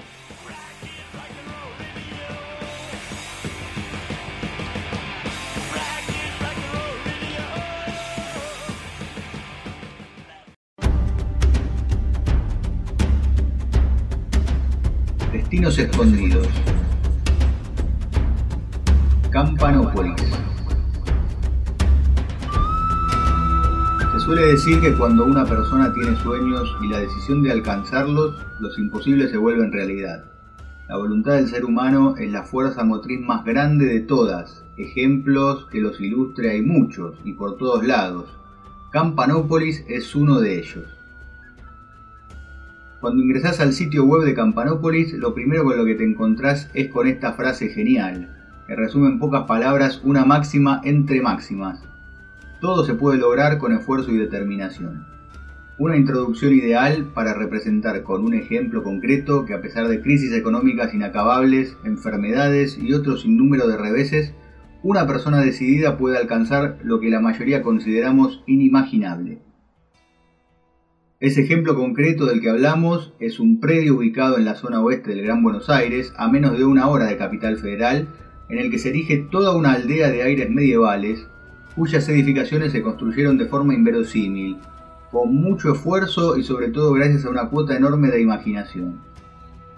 Destinos 15.33 15.79
escondidos. 15.79 16.47
Campanópolis. 19.31 20.23
Suele 24.23 24.47
decir 24.47 24.81
que 24.81 24.93
cuando 24.93 25.25
una 25.25 25.45
persona 25.45 25.93
tiene 25.93 26.17
sueños 26.17 26.77
y 26.81 26.87
la 26.87 27.01
decisión 27.01 27.43
de 27.43 27.51
alcanzarlos, 27.51 28.41
los 28.61 28.79
imposibles 28.79 29.33
se 29.33 29.37
vuelven 29.37 29.73
realidad. 29.73 30.25
La 30.89 30.97
voluntad 30.97 31.33
del 31.33 31.49
ser 31.49 31.65
humano 31.65 32.15
es 32.17 32.31
la 32.31 32.45
fuerza 32.45 32.85
motriz 32.85 33.21
más 33.21 33.45
grande 33.45 33.87
de 33.87 33.99
todas. 33.99 34.65
Ejemplos 34.77 35.67
que 35.73 35.81
los 35.81 36.01
ilustre 36.01 36.51
hay 36.51 36.63
muchos 36.63 37.19
y 37.25 37.33
por 37.33 37.57
todos 37.57 37.85
lados. 37.85 38.27
Campanópolis 38.93 39.85
es 39.89 40.15
uno 40.15 40.39
de 40.39 40.61
ellos. 40.61 40.87
Cuando 43.01 43.25
ingresas 43.25 43.59
al 43.59 43.73
sitio 43.73 44.05
web 44.05 44.23
de 44.23 44.35
Campanópolis, 44.35 45.15
lo 45.15 45.35
primero 45.35 45.65
con 45.65 45.77
lo 45.77 45.85
que 45.85 45.97
te 45.97 46.05
encontrás 46.05 46.71
es 46.75 46.89
con 46.89 47.09
esta 47.09 47.33
frase 47.33 47.71
genial. 47.71 48.39
que 48.69 48.77
resume 48.77 49.09
en 49.09 49.19
pocas 49.19 49.43
palabras 49.49 50.01
una 50.05 50.25
máxima 50.25 50.81
entre 50.85 51.21
máximas. 51.21 51.83
Todo 52.63 52.85
se 52.85 52.95
puede 52.95 53.19
lograr 53.19 53.59
con 53.59 53.73
esfuerzo 53.73 54.13
y 54.13 54.19
determinación. 54.19 55.05
Una 55.81 55.97
introducción 55.97 56.55
ideal 56.55 57.11
para 57.13 57.35
representar 57.35 58.05
con 58.05 58.25
un 58.25 58.35
ejemplo 58.35 58.85
concreto 58.85 59.45
que 59.47 59.55
a 59.55 59.61
pesar 59.61 59.89
de 59.89 60.01
crisis 60.01 60.33
económicas 60.33 60.95
inacabables, 60.95 61.77
enfermedades 61.85 62.79
y 62.79 62.93
otro 62.93 63.17
sinnúmero 63.17 63.67
de 63.67 63.77
reveses, 63.77 64.33
una 64.85 65.09
persona 65.09 65.41
decidida 65.41 65.99
puede 65.99 66.17
alcanzar 66.17 66.79
lo 66.85 67.01
que 67.01 67.11
la 67.11 67.19
mayoría 67.19 67.63
consideramos 67.63 68.45
inimaginable. 68.47 69.41
Ese 71.19 71.41
ejemplo 71.41 71.75
concreto 71.75 72.27
del 72.27 72.41
que 72.41 72.51
hablamos 72.51 73.13
es 73.19 73.41
un 73.41 73.59
predio 73.59 73.97
ubicado 73.97 74.39
en 74.39 74.45
la 74.45 74.55
zona 74.55 74.81
oeste 74.81 75.11
del 75.11 75.25
Gran 75.25 75.43
Buenos 75.43 75.69
Aires, 75.69 76.15
a 76.17 76.29
menos 76.29 76.57
de 76.57 76.65
una 76.65 76.87
hora 76.87 77.07
de 77.07 77.17
Capital 77.17 77.57
Federal, 77.57 78.07
en 78.49 78.59
el 78.59 78.71
que 78.71 78.79
se 78.79 78.91
erige 78.91 79.17
toda 79.33 79.57
una 79.57 79.73
aldea 79.73 80.11
de 80.11 80.23
aires 80.23 80.49
medievales, 80.49 81.27
cuyas 81.75 82.09
edificaciones 82.09 82.73
se 82.73 82.83
construyeron 82.83 83.39
de 83.39 83.47
forma 83.47 83.75
inverosímil, 83.75 84.59
con 85.11 85.35
mucho 85.35 85.73
esfuerzo 85.73 86.37
y 86.37 86.43
sobre 86.43 86.69
todo 86.69 86.93
gracias 86.93 87.25
a 87.25 87.31
una 87.31 87.49
cuota 87.49 87.77
enorme 87.77 88.09
de 88.09 88.21
imaginación. 88.21 89.01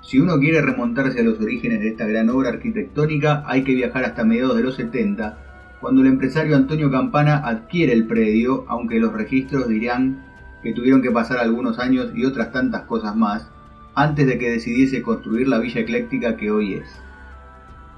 Si 0.00 0.20
uno 0.20 0.38
quiere 0.38 0.60
remontarse 0.60 1.20
a 1.20 1.24
los 1.24 1.40
orígenes 1.40 1.80
de 1.80 1.88
esta 1.88 2.06
gran 2.06 2.28
obra 2.28 2.50
arquitectónica, 2.50 3.42
hay 3.46 3.64
que 3.64 3.74
viajar 3.74 4.04
hasta 4.04 4.24
mediados 4.24 4.56
de 4.56 4.62
los 4.62 4.76
70, 4.76 5.38
cuando 5.80 6.02
el 6.02 6.08
empresario 6.08 6.56
Antonio 6.56 6.90
Campana 6.90 7.38
adquiere 7.38 7.92
el 7.92 8.06
predio, 8.06 8.64
aunque 8.68 9.00
los 9.00 9.12
registros 9.12 9.68
dirán 9.68 10.24
que 10.62 10.72
tuvieron 10.72 11.02
que 11.02 11.10
pasar 11.10 11.38
algunos 11.38 11.78
años 11.78 12.10
y 12.14 12.24
otras 12.24 12.52
tantas 12.52 12.82
cosas 12.82 13.16
más, 13.16 13.50
antes 13.94 14.26
de 14.26 14.38
que 14.38 14.50
decidiese 14.50 15.02
construir 15.02 15.48
la 15.48 15.58
villa 15.58 15.80
ecléctica 15.80 16.36
que 16.36 16.50
hoy 16.50 16.74
es. 16.74 17.03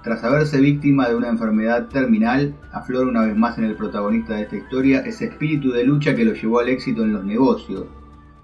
Tras 0.07 0.23
haberse 0.23 0.61
víctima 0.61 1.09
de 1.09 1.17
una 1.17 1.27
enfermedad 1.27 1.89
terminal, 1.89 2.55
aflora 2.71 3.09
una 3.09 3.27
vez 3.27 3.37
más 3.37 3.59
en 3.59 3.65
el 3.65 3.75
protagonista 3.75 4.35
de 4.35 4.43
esta 4.43 4.55
historia 4.55 5.01
ese 5.01 5.25
espíritu 5.25 5.73
de 5.73 5.83
lucha 5.83 6.15
que 6.15 6.25
lo 6.25 6.33
llevó 6.33 6.61
al 6.61 6.69
éxito 6.69 7.03
en 7.03 7.13
los 7.13 7.25
negocios, 7.25 7.87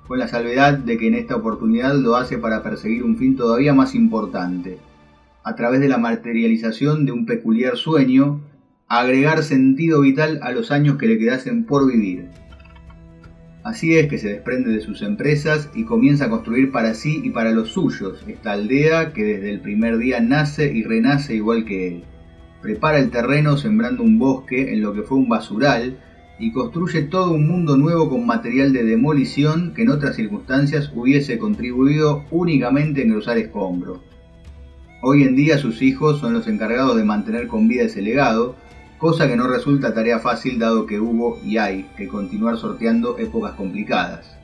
con 0.09 0.19
la 0.19 0.27
salvedad 0.27 0.77
de 0.77 0.99
que 0.99 1.07
en 1.07 1.15
esta 1.15 1.37
oportunidad 1.37 1.95
lo 1.95 2.17
hace 2.17 2.37
para 2.37 2.65
perseguir 2.65 3.05
un 3.05 3.17
fin 3.17 3.37
todavía 3.37 3.75
más 3.75 3.95
importante, 3.95 4.81
a 5.45 5.55
través 5.55 5.79
de 5.79 5.87
la 5.87 5.99
materialización 5.99 7.07
de 7.07 7.13
un 7.13 7.27
peculiar 7.27 7.77
sueño, 7.77 8.41
agregar 8.89 9.45
sentido 9.45 10.01
vital 10.01 10.41
a 10.43 10.51
los 10.51 10.73
años 10.73 10.97
que 10.97 11.07
le 11.07 11.17
quedasen 11.17 11.65
por 11.65 11.87
vivir. 11.87 12.27
Así 13.65 13.97
es 13.97 14.09
que 14.09 14.19
se 14.19 14.29
desprende 14.29 14.71
de 14.71 14.81
sus 14.81 15.03
empresas 15.03 15.71
y 15.73 15.85
comienza 15.85 16.25
a 16.25 16.31
construir 16.31 16.73
para 16.73 16.95
sí 16.95 17.21
y 17.23 17.31
para 17.31 17.53
los 17.53 17.69
suyos 17.69 18.25
esta 18.27 18.53
aldea 18.53 19.13
que 19.13 19.23
desde 19.23 19.51
el 19.51 19.61
primer 19.61 19.99
día 19.99 20.21
nace 20.21 20.73
y 20.73 20.83
renace 20.83 21.37
igual 21.37 21.65
que 21.65 21.89
él. 21.89 22.05
Prepara 22.61 22.99
el 22.99 23.11
terreno 23.11 23.57
sembrando 23.57 24.03
un 24.03 24.19
bosque 24.19 24.73
en 24.73 24.83
lo 24.83 24.93
que 24.93 25.03
fue 25.03 25.17
un 25.17 25.29
basural 25.29 25.99
y 26.41 26.51
construye 26.51 27.03
todo 27.03 27.33
un 27.33 27.47
mundo 27.47 27.77
nuevo 27.77 28.11
con 28.11 28.27
material 28.27 28.73
de 28.73 28.83
demolición 28.83 29.75
que 29.75 29.83
en 29.83 29.91
otras 29.91 30.17
circunstancias 30.17 30.91
hubiese 30.93 31.39
contribuido 31.39 32.25
únicamente 32.33 33.03
en 33.03 33.13
cruzar 33.13 33.39
escombros. 33.39 34.01
Hoy 35.03 35.23
en 35.23 35.37
día 35.37 35.59
sus 35.59 35.83
hijos 35.83 36.19
son 36.19 36.33
los 36.33 36.49
encargados 36.49 36.97
de 36.97 37.05
mantener 37.05 37.47
con 37.47 37.69
vida 37.69 37.85
ese 37.85 38.03
legado, 38.03 38.57
cosa 39.03 39.27
que 39.27 39.35
no 39.35 39.49
resulta 39.49 39.93
tarea 39.93 40.21
fácil 40.21 40.61
dado 40.61 40.87
que 40.87 41.01
hubo 41.01 41.41
y 41.45 41.57
hay 41.57 41.91
que 41.97 42.07
continuar 42.07 42.57
sorteando 42.57 43.19
épocas 43.19 43.55
complicadas. 43.55 44.39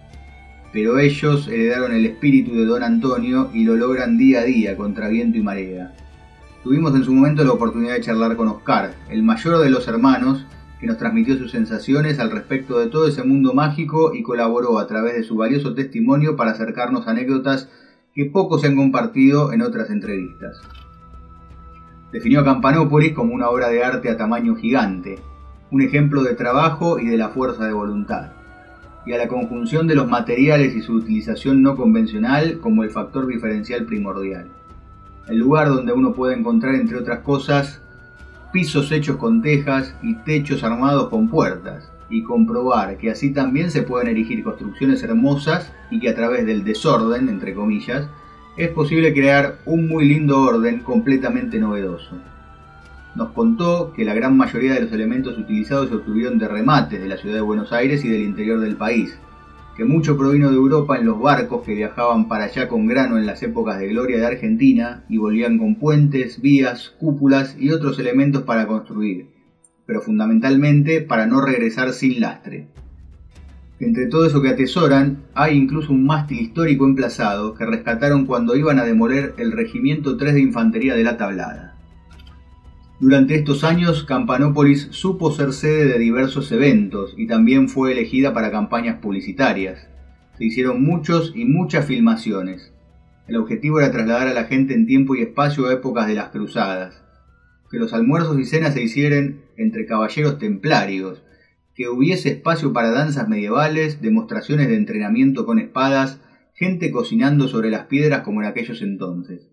Pero 0.72 0.98
ellos 0.98 1.46
heredaron 1.46 1.92
el 1.92 2.04
espíritu 2.04 2.56
de 2.56 2.66
don 2.66 2.82
Antonio 2.82 3.50
y 3.54 3.62
lo 3.62 3.76
logran 3.76 4.18
día 4.18 4.40
a 4.40 4.44
día 4.44 4.76
contra 4.76 5.06
viento 5.06 5.38
y 5.38 5.42
marea. 5.42 5.94
Tuvimos 6.64 6.92
en 6.96 7.04
su 7.04 7.14
momento 7.14 7.44
la 7.44 7.52
oportunidad 7.52 7.94
de 7.94 8.00
charlar 8.00 8.34
con 8.34 8.48
Oscar, 8.48 8.96
el 9.08 9.22
mayor 9.22 9.62
de 9.62 9.70
los 9.70 9.86
hermanos, 9.86 10.44
que 10.80 10.88
nos 10.88 10.98
transmitió 10.98 11.38
sus 11.38 11.52
sensaciones 11.52 12.18
al 12.18 12.32
respecto 12.32 12.80
de 12.80 12.88
todo 12.88 13.06
ese 13.06 13.22
mundo 13.22 13.54
mágico 13.54 14.12
y 14.12 14.24
colaboró 14.24 14.80
a 14.80 14.88
través 14.88 15.14
de 15.14 15.22
su 15.22 15.36
valioso 15.36 15.74
testimonio 15.74 16.34
para 16.34 16.50
acercarnos 16.50 17.06
anécdotas 17.06 17.68
que 18.12 18.24
poco 18.24 18.58
se 18.58 18.66
han 18.66 18.74
compartido 18.74 19.52
en 19.52 19.62
otras 19.62 19.88
entrevistas. 19.90 20.60
Definió 22.12 22.40
a 22.40 22.44
Campanópolis 22.44 23.12
como 23.12 23.34
una 23.34 23.50
obra 23.50 23.68
de 23.68 23.84
arte 23.84 24.08
a 24.08 24.16
tamaño 24.16 24.54
gigante, 24.54 25.18
un 25.70 25.82
ejemplo 25.82 26.22
de 26.22 26.34
trabajo 26.34 26.98
y 26.98 27.06
de 27.06 27.18
la 27.18 27.28
fuerza 27.28 27.66
de 27.66 27.74
voluntad, 27.74 28.30
y 29.04 29.12
a 29.12 29.18
la 29.18 29.28
conjunción 29.28 29.86
de 29.86 29.94
los 29.94 30.08
materiales 30.08 30.74
y 30.74 30.80
su 30.80 30.94
utilización 30.94 31.62
no 31.62 31.76
convencional 31.76 32.60
como 32.60 32.82
el 32.82 32.90
factor 32.90 33.26
diferencial 33.26 33.84
primordial. 33.84 34.48
El 35.28 35.36
lugar 35.36 35.68
donde 35.68 35.92
uno 35.92 36.14
puede 36.14 36.34
encontrar, 36.34 36.74
entre 36.76 36.96
otras 36.96 37.18
cosas, 37.20 37.82
pisos 38.52 38.90
hechos 38.90 39.16
con 39.16 39.42
tejas 39.42 39.94
y 40.02 40.14
techos 40.14 40.64
armados 40.64 41.10
con 41.10 41.28
puertas, 41.28 41.92
y 42.08 42.22
comprobar 42.22 42.96
que 42.96 43.10
así 43.10 43.34
también 43.34 43.70
se 43.70 43.82
pueden 43.82 44.08
erigir 44.08 44.42
construcciones 44.42 45.02
hermosas 45.02 45.70
y 45.90 46.00
que 46.00 46.08
a 46.08 46.14
través 46.14 46.46
del 46.46 46.64
desorden, 46.64 47.28
entre 47.28 47.52
comillas, 47.52 48.08
es 48.58 48.70
posible 48.70 49.14
crear 49.14 49.60
un 49.66 49.86
muy 49.86 50.04
lindo 50.04 50.42
orden 50.42 50.80
completamente 50.80 51.60
novedoso. 51.60 52.16
Nos 53.14 53.30
contó 53.30 53.92
que 53.92 54.04
la 54.04 54.14
gran 54.14 54.36
mayoría 54.36 54.74
de 54.74 54.80
los 54.80 54.92
elementos 54.92 55.38
utilizados 55.38 55.88
se 55.88 55.94
obtuvieron 55.94 56.40
de 56.40 56.48
remates 56.48 57.00
de 57.00 57.06
la 57.06 57.16
ciudad 57.16 57.36
de 57.36 57.40
Buenos 57.40 57.72
Aires 57.72 58.04
y 58.04 58.08
del 58.08 58.22
interior 58.22 58.58
del 58.58 58.74
país, 58.74 59.16
que 59.76 59.84
mucho 59.84 60.16
provino 60.16 60.50
de 60.50 60.56
Europa 60.56 60.98
en 60.98 61.06
los 61.06 61.20
barcos 61.20 61.62
que 61.62 61.72
viajaban 61.72 62.26
para 62.26 62.46
allá 62.46 62.66
con 62.66 62.88
grano 62.88 63.16
en 63.16 63.26
las 63.26 63.44
épocas 63.44 63.78
de 63.78 63.86
gloria 63.86 64.18
de 64.18 64.26
Argentina 64.26 65.04
y 65.08 65.18
volvían 65.18 65.56
con 65.58 65.76
puentes, 65.76 66.40
vías, 66.40 66.96
cúpulas 66.98 67.56
y 67.60 67.70
otros 67.70 68.00
elementos 68.00 68.42
para 68.42 68.66
construir, 68.66 69.28
pero 69.86 70.00
fundamentalmente 70.00 71.00
para 71.00 71.26
no 71.26 71.40
regresar 71.40 71.92
sin 71.92 72.20
lastre. 72.20 72.66
Entre 73.80 74.06
todo 74.06 74.26
eso 74.26 74.42
que 74.42 74.48
atesoran, 74.48 75.22
hay 75.34 75.56
incluso 75.56 75.92
un 75.92 76.04
mástil 76.04 76.40
histórico 76.40 76.84
emplazado 76.84 77.54
que 77.54 77.64
rescataron 77.64 78.26
cuando 78.26 78.56
iban 78.56 78.80
a 78.80 78.84
demoler 78.84 79.34
el 79.38 79.52
Regimiento 79.52 80.16
3 80.16 80.34
de 80.34 80.40
Infantería 80.40 80.96
de 80.96 81.04
la 81.04 81.16
Tablada. 81.16 81.76
Durante 82.98 83.36
estos 83.36 83.62
años, 83.62 84.02
Campanópolis 84.02 84.88
supo 84.90 85.30
ser 85.30 85.52
sede 85.52 85.86
de 85.86 86.00
diversos 86.00 86.50
eventos 86.50 87.14
y 87.16 87.28
también 87.28 87.68
fue 87.68 87.92
elegida 87.92 88.34
para 88.34 88.50
campañas 88.50 88.98
publicitarias. 88.98 89.86
Se 90.36 90.44
hicieron 90.44 90.82
muchos 90.82 91.32
y 91.36 91.44
muchas 91.44 91.86
filmaciones. 91.86 92.72
El 93.28 93.36
objetivo 93.36 93.78
era 93.78 93.92
trasladar 93.92 94.26
a 94.26 94.34
la 94.34 94.44
gente 94.44 94.74
en 94.74 94.86
tiempo 94.86 95.14
y 95.14 95.22
espacio 95.22 95.66
a 95.66 95.72
épocas 95.74 96.08
de 96.08 96.14
las 96.14 96.30
cruzadas. 96.30 97.00
Que 97.70 97.78
los 97.78 97.92
almuerzos 97.92 98.36
y 98.40 98.44
cenas 98.44 98.74
se 98.74 98.82
hicieran 98.82 99.42
entre 99.56 99.86
caballeros 99.86 100.38
templarios, 100.40 101.22
que 101.78 101.88
hubiese 101.88 102.30
espacio 102.30 102.72
para 102.72 102.90
danzas 102.90 103.28
medievales, 103.28 104.02
demostraciones 104.02 104.66
de 104.66 104.74
entrenamiento 104.74 105.46
con 105.46 105.60
espadas, 105.60 106.20
gente 106.52 106.90
cocinando 106.90 107.46
sobre 107.46 107.70
las 107.70 107.86
piedras 107.86 108.22
como 108.22 108.42
en 108.42 108.48
aquellos 108.48 108.82
entonces. 108.82 109.48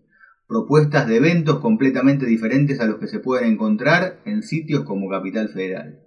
Propuestas 0.48 1.06
de 1.06 1.18
eventos 1.18 1.60
completamente 1.60 2.26
diferentes 2.26 2.80
a 2.80 2.86
los 2.86 2.96
que 2.96 3.06
se 3.06 3.20
pueden 3.20 3.52
encontrar 3.52 4.22
en 4.24 4.42
sitios 4.42 4.82
como 4.82 5.08
Capital 5.08 5.50
Federal. 5.50 6.00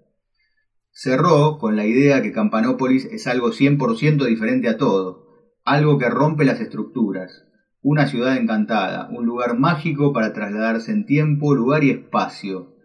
Cerró 0.92 1.58
con 1.58 1.78
la 1.78 1.86
idea 1.86 2.22
que 2.22 2.34
Campanópolis 2.34 3.06
es 3.06 3.26
algo 3.26 3.54
100% 3.54 4.26
diferente 4.26 4.68
a 4.68 4.76
todo, 4.76 5.26
algo 5.64 5.98
que 5.98 6.10
rompe 6.10 6.44
las 6.44 6.60
estructuras, 6.60 7.46
una 7.82 8.08
ciudad 8.08 8.36
encantada, 8.36 9.08
un 9.10 9.26
lugar 9.26 9.58
mágico 9.58 10.12
para 10.12 10.34
trasladarse 10.34 10.92
en 10.92 11.06
tiempo, 11.06 11.56
lugar 11.56 11.86
y 11.86 11.92
espacio, 11.92 12.76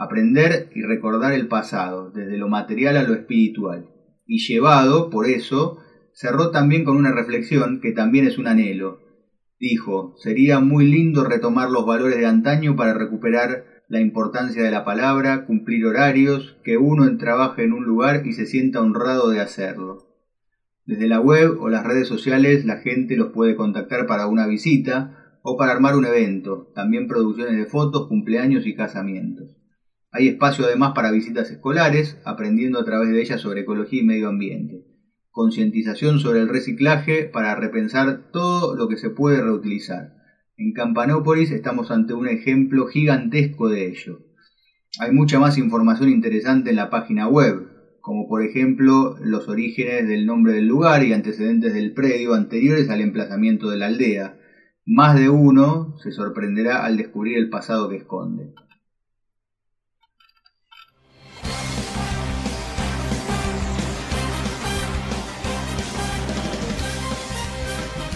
aprender 0.00 0.70
y 0.74 0.80
recordar 0.80 1.34
el 1.34 1.46
pasado, 1.46 2.10
desde 2.10 2.38
lo 2.38 2.48
material 2.48 2.96
a 2.96 3.02
lo 3.02 3.12
espiritual. 3.12 3.90
Y 4.26 4.38
llevado, 4.38 5.10
por 5.10 5.26
eso, 5.26 5.76
cerró 6.14 6.50
también 6.50 6.84
con 6.84 6.96
una 6.96 7.12
reflexión 7.12 7.80
que 7.82 7.92
también 7.92 8.24
es 8.26 8.38
un 8.38 8.46
anhelo. 8.46 9.02
Dijo, 9.58 10.14
sería 10.16 10.58
muy 10.58 10.86
lindo 10.86 11.22
retomar 11.22 11.68
los 11.68 11.84
valores 11.84 12.16
de 12.16 12.24
antaño 12.24 12.76
para 12.76 12.94
recuperar 12.94 13.82
la 13.88 14.00
importancia 14.00 14.62
de 14.62 14.70
la 14.70 14.84
palabra, 14.84 15.44
cumplir 15.44 15.84
horarios, 15.84 16.56
que 16.64 16.78
uno 16.78 17.18
trabaje 17.18 17.64
en 17.64 17.74
un 17.74 17.84
lugar 17.84 18.22
y 18.24 18.32
se 18.32 18.46
sienta 18.46 18.80
honrado 18.80 19.28
de 19.28 19.40
hacerlo. 19.40 20.08
Desde 20.86 21.08
la 21.08 21.20
web 21.20 21.60
o 21.60 21.68
las 21.68 21.84
redes 21.84 22.08
sociales 22.08 22.64
la 22.64 22.78
gente 22.78 23.16
los 23.16 23.32
puede 23.32 23.54
contactar 23.54 24.06
para 24.06 24.28
una 24.28 24.46
visita 24.46 25.36
o 25.42 25.58
para 25.58 25.72
armar 25.72 25.94
un 25.94 26.06
evento, 26.06 26.72
también 26.74 27.06
producciones 27.06 27.58
de 27.58 27.66
fotos, 27.66 28.08
cumpleaños 28.08 28.66
y 28.66 28.74
casamientos. 28.74 29.59
Hay 30.12 30.26
espacio 30.26 30.64
además 30.64 30.92
para 30.92 31.12
visitas 31.12 31.50
escolares, 31.50 32.18
aprendiendo 32.24 32.80
a 32.80 32.84
través 32.84 33.10
de 33.10 33.20
ellas 33.20 33.40
sobre 33.40 33.60
ecología 33.60 34.00
y 34.00 34.04
medio 34.04 34.28
ambiente. 34.28 34.84
Concientización 35.30 36.18
sobre 36.18 36.40
el 36.40 36.48
reciclaje 36.48 37.24
para 37.24 37.54
repensar 37.54 38.30
todo 38.32 38.74
lo 38.74 38.88
que 38.88 38.96
se 38.96 39.10
puede 39.10 39.40
reutilizar. 39.40 40.14
En 40.56 40.72
Campanópolis 40.72 41.52
estamos 41.52 41.92
ante 41.92 42.12
un 42.12 42.26
ejemplo 42.26 42.86
gigantesco 42.86 43.68
de 43.68 43.86
ello. 43.86 44.18
Hay 44.98 45.12
mucha 45.12 45.38
más 45.38 45.56
información 45.56 46.08
interesante 46.08 46.70
en 46.70 46.76
la 46.76 46.90
página 46.90 47.28
web, 47.28 47.68
como 48.00 48.26
por 48.26 48.42
ejemplo 48.42 49.16
los 49.22 49.46
orígenes 49.46 50.08
del 50.08 50.26
nombre 50.26 50.54
del 50.54 50.66
lugar 50.66 51.04
y 51.04 51.12
antecedentes 51.12 51.72
del 51.72 51.92
predio 51.92 52.34
anteriores 52.34 52.90
al 52.90 53.00
emplazamiento 53.00 53.70
de 53.70 53.76
la 53.76 53.86
aldea. 53.86 54.36
Más 54.84 55.14
de 55.14 55.28
uno 55.28 55.96
se 56.02 56.10
sorprenderá 56.10 56.84
al 56.84 56.96
descubrir 56.96 57.38
el 57.38 57.48
pasado 57.48 57.88
que 57.88 57.96
esconde. 57.96 58.52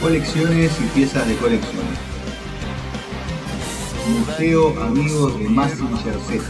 Colecciones 0.05 0.71
y 0.83 0.85
piezas 0.99 1.27
de 1.27 1.35
colección. 1.37 1.83
Museo 4.07 4.79
Amigos 4.83 5.39
de 5.39 5.49
Massinger 5.49 6.15
Z. 6.29 6.45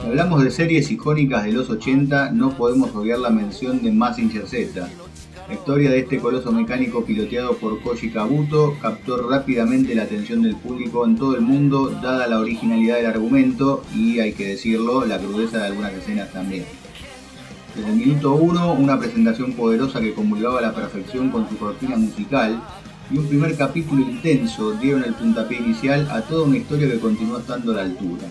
Si 0.00 0.06
hablamos 0.08 0.42
de 0.42 0.50
series 0.50 0.90
icónicas 0.90 1.44
de 1.44 1.52
los 1.52 1.70
80, 1.70 2.32
no 2.32 2.56
podemos 2.56 2.92
obviar 2.96 3.20
la 3.20 3.30
mención 3.30 3.84
de 3.84 3.92
Massinger 3.92 4.48
Z. 4.48 4.88
La 5.46 5.54
historia 5.54 5.90
de 5.90 6.00
este 6.00 6.18
coloso 6.18 6.50
mecánico 6.50 7.04
piloteado 7.04 7.56
por 7.58 7.80
Koji 7.80 8.10
Kabuto 8.10 8.76
captó 8.82 9.28
rápidamente 9.30 9.94
la 9.94 10.02
atención 10.02 10.42
del 10.42 10.56
público 10.56 11.06
en 11.06 11.14
todo 11.14 11.36
el 11.36 11.42
mundo, 11.42 11.90
dada 12.02 12.26
la 12.26 12.40
originalidad 12.40 12.96
del 12.96 13.06
argumento 13.06 13.84
y, 13.94 14.18
hay 14.18 14.32
que 14.32 14.48
decirlo, 14.48 15.04
la 15.04 15.18
crudeza 15.18 15.58
de 15.58 15.66
algunas 15.66 15.92
escenas 15.92 16.32
también. 16.32 16.64
Desde 17.74 17.90
el 17.90 17.96
minuto 17.96 18.34
1, 18.34 18.74
una 18.74 19.00
presentación 19.00 19.52
poderosa 19.54 20.00
que 20.00 20.14
convulgaba 20.14 20.60
a 20.60 20.62
la 20.62 20.74
perfección 20.74 21.30
con 21.30 21.48
su 21.48 21.56
cortina 21.56 21.96
musical 21.96 22.62
y 23.10 23.18
un 23.18 23.26
primer 23.26 23.56
capítulo 23.56 24.00
intenso 24.00 24.74
dieron 24.74 25.02
el 25.02 25.12
puntapié 25.14 25.58
inicial 25.58 26.08
a 26.08 26.20
toda 26.22 26.44
una 26.44 26.58
historia 26.58 26.88
que 26.88 27.00
continuó 27.00 27.38
estando 27.38 27.72
a 27.72 27.76
la 27.76 27.82
altura. 27.82 28.28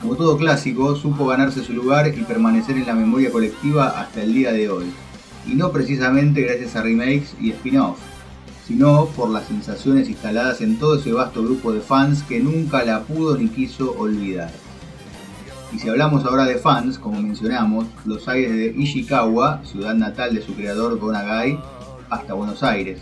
Como 0.00 0.14
todo 0.14 0.36
clásico, 0.36 0.94
supo 0.94 1.26
ganarse 1.26 1.64
su 1.64 1.72
lugar 1.72 2.06
y 2.16 2.22
permanecer 2.22 2.76
en 2.76 2.86
la 2.86 2.94
memoria 2.94 3.32
colectiva 3.32 3.88
hasta 3.88 4.22
el 4.22 4.34
día 4.34 4.52
de 4.52 4.70
hoy. 4.70 4.86
Y 5.48 5.56
no 5.56 5.72
precisamente 5.72 6.42
gracias 6.42 6.76
a 6.76 6.82
remakes 6.82 7.34
y 7.40 7.50
spin-off, 7.50 7.98
sino 8.68 9.06
por 9.06 9.30
las 9.30 9.48
sensaciones 9.48 10.08
instaladas 10.08 10.60
en 10.60 10.78
todo 10.78 11.00
ese 11.00 11.12
vasto 11.12 11.42
grupo 11.42 11.72
de 11.72 11.80
fans 11.80 12.22
que 12.22 12.38
nunca 12.38 12.84
la 12.84 13.02
pudo 13.02 13.36
ni 13.36 13.48
quiso 13.48 13.96
olvidar. 13.98 14.52
Y 15.72 15.78
si 15.78 15.88
hablamos 15.88 16.24
ahora 16.24 16.46
de 16.46 16.56
fans, 16.56 16.98
como 16.98 17.22
mencionamos, 17.22 17.86
los 18.04 18.26
aires 18.26 18.50
de 18.50 18.74
Ishikawa, 18.76 19.62
ciudad 19.64 19.94
natal 19.94 20.34
de 20.34 20.42
su 20.42 20.54
creador 20.54 20.98
Gonagai, 20.98 21.60
hasta 22.10 22.34
Buenos 22.34 22.64
Aires. 22.64 23.00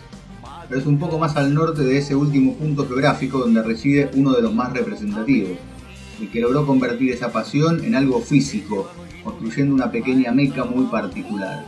Pero 0.68 0.80
es 0.80 0.86
un 0.86 0.98
poco 0.98 1.18
más 1.18 1.36
al 1.36 1.54
norte 1.54 1.82
de 1.82 1.96
ese 1.96 2.14
último 2.14 2.54
punto 2.54 2.86
geográfico 2.86 3.38
donde 3.38 3.62
reside 3.62 4.10
uno 4.14 4.32
de 4.32 4.42
los 4.42 4.52
más 4.52 4.74
representativos, 4.74 5.56
el 6.20 6.28
que 6.30 6.40
logró 6.40 6.66
convertir 6.66 7.10
esa 7.10 7.32
pasión 7.32 7.82
en 7.84 7.94
algo 7.94 8.20
físico, 8.20 8.90
construyendo 9.24 9.74
una 9.74 9.90
pequeña 9.90 10.32
meca 10.32 10.64
muy 10.64 10.84
particular. 10.86 11.64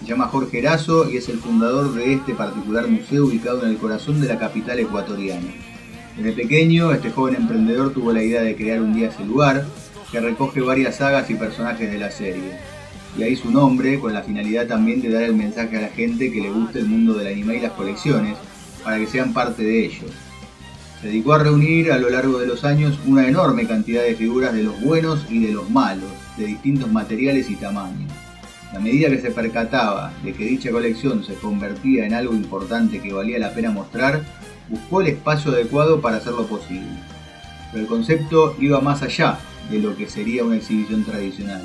Se 0.00 0.06
llama 0.06 0.28
Jorge 0.28 0.60
Erazo 0.60 1.10
y 1.10 1.18
es 1.18 1.28
el 1.28 1.40
fundador 1.40 1.92
de 1.92 2.14
este 2.14 2.32
particular 2.32 2.88
museo 2.88 3.26
ubicado 3.26 3.64
en 3.64 3.70
el 3.70 3.76
corazón 3.76 4.22
de 4.22 4.28
la 4.28 4.38
capital 4.38 4.78
ecuatoriana. 4.78 5.48
Desde 6.16 6.32
pequeño, 6.32 6.90
este 6.90 7.10
joven 7.10 7.34
emprendedor 7.34 7.92
tuvo 7.92 8.12
la 8.12 8.22
idea 8.22 8.40
de 8.40 8.56
crear 8.56 8.80
un 8.80 8.94
día 8.94 9.08
ese 9.08 9.24
lugar, 9.24 9.66
que 10.12 10.20
recoge 10.20 10.60
varias 10.60 10.96
sagas 10.96 11.30
y 11.30 11.34
personajes 11.34 11.90
de 11.90 11.98
la 11.98 12.10
serie. 12.10 12.58
Y 13.16 13.22
ahí 13.22 13.34
su 13.34 13.50
nombre, 13.50 13.98
con 13.98 14.12
la 14.12 14.22
finalidad 14.22 14.66
también 14.66 15.00
de 15.00 15.10
dar 15.10 15.22
el 15.22 15.34
mensaje 15.34 15.78
a 15.78 15.80
la 15.80 15.88
gente 15.88 16.30
que 16.30 16.40
le 16.42 16.50
guste 16.50 16.80
el 16.80 16.86
mundo 16.86 17.14
del 17.14 17.28
anime 17.28 17.56
y 17.56 17.60
las 17.60 17.72
colecciones, 17.72 18.36
para 18.84 18.98
que 18.98 19.06
sean 19.06 19.32
parte 19.32 19.62
de 19.62 19.86
ellos. 19.86 20.10
Se 21.00 21.08
dedicó 21.08 21.32
a 21.32 21.38
reunir 21.38 21.90
a 21.90 21.98
lo 21.98 22.10
largo 22.10 22.38
de 22.38 22.46
los 22.46 22.62
años 22.64 22.98
una 23.06 23.26
enorme 23.26 23.66
cantidad 23.66 24.02
de 24.02 24.14
figuras 24.14 24.52
de 24.52 24.62
los 24.62 24.80
buenos 24.82 25.26
y 25.30 25.44
de 25.44 25.52
los 25.52 25.68
malos, 25.70 26.10
de 26.36 26.44
distintos 26.44 26.92
materiales 26.92 27.48
y 27.50 27.56
tamaños. 27.56 28.12
A 28.74 28.78
medida 28.78 29.08
que 29.08 29.20
se 29.20 29.30
percataba 29.30 30.12
de 30.22 30.32
que 30.32 30.44
dicha 30.44 30.70
colección 30.70 31.24
se 31.24 31.34
convertía 31.34 32.06
en 32.06 32.14
algo 32.14 32.34
importante 32.34 33.00
que 33.00 33.12
valía 33.12 33.38
la 33.38 33.52
pena 33.52 33.70
mostrar, 33.70 34.22
buscó 34.68 35.00
el 35.00 35.08
espacio 35.08 35.52
adecuado 35.52 36.00
para 36.00 36.18
hacerlo 36.18 36.46
posible. 36.46 36.88
Pero 37.70 37.82
el 37.82 37.88
concepto 37.88 38.56
iba 38.60 38.80
más 38.80 39.02
allá 39.02 39.38
de 39.70 39.78
lo 39.78 39.96
que 39.96 40.08
sería 40.08 40.44
una 40.44 40.56
exhibición 40.56 41.04
tradicional. 41.04 41.62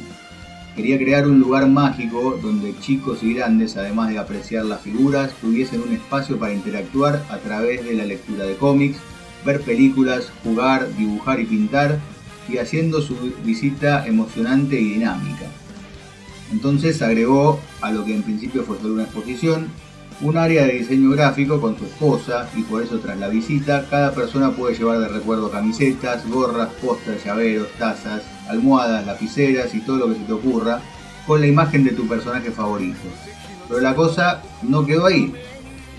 Quería 0.75 0.97
crear 0.99 1.27
un 1.27 1.39
lugar 1.39 1.67
mágico 1.67 2.37
donde 2.41 2.77
chicos 2.79 3.23
y 3.23 3.33
grandes, 3.33 3.77
además 3.77 4.09
de 4.09 4.19
apreciar 4.19 4.65
las 4.65 4.81
figuras, 4.81 5.31
tuviesen 5.41 5.81
un 5.81 5.93
espacio 5.93 6.37
para 6.37 6.53
interactuar 6.53 7.25
a 7.29 7.37
través 7.37 7.83
de 7.83 7.95
la 7.95 8.05
lectura 8.05 8.45
de 8.45 8.55
cómics, 8.55 8.97
ver 9.43 9.61
películas, 9.61 10.31
jugar, 10.43 10.95
dibujar 10.95 11.39
y 11.39 11.45
pintar, 11.45 11.99
y 12.47 12.59
haciendo 12.59 13.01
su 13.01 13.15
visita 13.43 14.05
emocionante 14.05 14.79
y 14.79 14.93
dinámica. 14.93 15.47
Entonces 16.51 17.01
agregó 17.01 17.59
a 17.81 17.91
lo 17.91 18.05
que 18.05 18.15
en 18.15 18.23
principio 18.23 18.63
fue 18.63 18.77
solo 18.77 18.93
una 18.93 19.03
exposición, 19.03 19.67
un 20.21 20.37
área 20.37 20.65
de 20.65 20.73
diseño 20.73 21.11
gráfico 21.11 21.61
con 21.61 21.77
su 21.77 21.85
esposa 21.85 22.49
y 22.55 22.63
por 22.63 22.81
eso 22.81 22.99
tras 22.99 23.17
la 23.17 23.27
visita 23.27 23.85
cada 23.89 24.13
persona 24.13 24.51
puede 24.51 24.75
llevar 24.75 24.99
de 24.99 25.07
recuerdo 25.09 25.51
camisetas, 25.51 26.27
gorras, 26.27 26.69
postres, 26.81 27.23
llaveros, 27.23 27.67
tazas, 27.77 28.23
almohadas, 28.49 29.05
lapiceras 29.05 29.75
y 29.75 29.81
todo 29.81 29.97
lo 29.97 30.07
que 30.07 30.19
se 30.19 30.25
te 30.25 30.33
ocurra 30.33 30.81
con 31.27 31.41
la 31.41 31.47
imagen 31.47 31.83
de 31.83 31.91
tu 31.91 32.07
personaje 32.07 32.51
favorito. 32.51 32.97
Pero 33.67 33.81
la 33.81 33.93
cosa 33.93 34.41
no 34.63 34.85
quedó 34.85 35.05
ahí. 35.05 35.33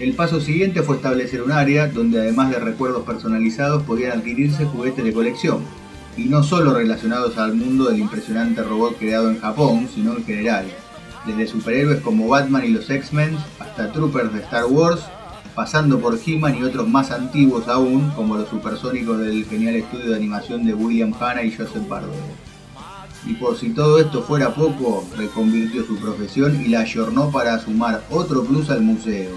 El 0.00 0.14
paso 0.14 0.40
siguiente 0.40 0.82
fue 0.82 0.96
establecer 0.96 1.42
un 1.42 1.52
área 1.52 1.88
donde 1.88 2.20
además 2.20 2.50
de 2.50 2.58
recuerdos 2.58 3.04
personalizados 3.04 3.82
podían 3.82 4.18
adquirirse 4.18 4.64
juguetes 4.64 5.04
de 5.04 5.12
colección. 5.12 5.62
Y 6.16 6.24
no 6.24 6.42
solo 6.42 6.74
relacionados 6.74 7.36
al 7.36 7.54
mundo 7.54 7.84
del 7.84 8.00
impresionante 8.00 8.62
robot 8.62 8.96
creado 8.98 9.30
en 9.30 9.38
Japón, 9.38 9.88
sino 9.94 10.16
en 10.16 10.24
general 10.24 10.66
desde 11.28 11.46
superhéroes 11.46 12.00
como 12.00 12.28
Batman 12.28 12.64
y 12.64 12.68
los 12.68 12.88
X-Men 12.88 13.36
hasta 13.58 13.92
troopers 13.92 14.32
de 14.32 14.40
Star 14.40 14.64
Wars, 14.66 15.02
pasando 15.54 16.00
por 16.00 16.18
He-Man 16.24 16.56
y 16.56 16.62
otros 16.62 16.88
más 16.88 17.10
antiguos 17.10 17.68
aún, 17.68 18.10
como 18.16 18.36
los 18.36 18.48
supersónicos 18.48 19.18
del 19.20 19.44
genial 19.44 19.76
estudio 19.76 20.10
de 20.10 20.16
animación 20.16 20.64
de 20.64 20.74
William 20.74 21.12
Hanna 21.20 21.42
y 21.42 21.50
Joseph 21.50 21.86
Bardo. 21.88 22.12
Y 23.26 23.34
por 23.34 23.58
si 23.58 23.70
todo 23.70 23.98
esto 23.98 24.22
fuera 24.22 24.54
poco, 24.54 25.06
reconvirtió 25.16 25.84
su 25.84 25.96
profesión 25.96 26.62
y 26.64 26.68
la 26.68 26.80
ayornó 26.80 27.30
para 27.30 27.58
sumar 27.58 28.04
otro 28.10 28.44
plus 28.44 28.70
al 28.70 28.80
museo. 28.80 29.32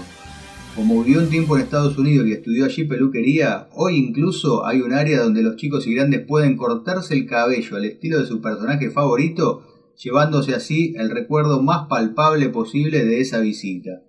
Como 0.74 1.02
vivió 1.02 1.20
un 1.20 1.28
tiempo 1.28 1.56
en 1.56 1.64
Estados 1.64 1.98
Unidos 1.98 2.26
y 2.26 2.32
estudió 2.32 2.64
allí 2.64 2.84
peluquería, 2.84 3.68
hoy 3.72 3.96
incluso 3.96 4.64
hay 4.64 4.80
un 4.80 4.94
área 4.94 5.20
donde 5.20 5.42
los 5.42 5.56
chicos 5.56 5.86
y 5.86 5.94
grandes 5.94 6.24
pueden 6.24 6.56
cortarse 6.56 7.12
el 7.12 7.26
cabello 7.26 7.76
al 7.76 7.84
estilo 7.84 8.18
de 8.18 8.26
su 8.26 8.40
personaje 8.40 8.90
favorito 8.90 9.71
llevándose 9.96 10.54
así 10.54 10.94
el 10.96 11.10
recuerdo 11.10 11.62
más 11.62 11.86
palpable 11.88 12.48
posible 12.48 13.04
de 13.04 13.20
esa 13.20 13.40
visita. 13.40 14.02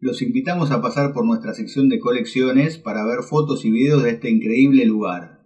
Los 0.00 0.20
invitamos 0.20 0.70
a 0.70 0.82
pasar 0.82 1.12
por 1.12 1.24
nuestra 1.24 1.54
sección 1.54 1.88
de 1.88 2.00
colecciones 2.00 2.78
para 2.78 3.04
ver 3.04 3.22
fotos 3.22 3.64
y 3.64 3.70
videos 3.70 4.02
de 4.02 4.10
este 4.10 4.30
increíble 4.30 4.84
lugar. 4.84 5.40